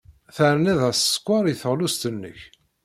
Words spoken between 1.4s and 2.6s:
i teɣlust-nnek.